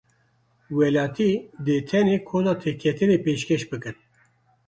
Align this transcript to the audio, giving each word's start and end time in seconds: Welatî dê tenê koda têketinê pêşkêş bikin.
Welatî 0.77 1.31
dê 1.65 1.77
tenê 1.89 2.17
koda 2.29 2.53
têketinê 2.63 3.17
pêşkêş 3.25 3.63
bikin. 3.71 3.95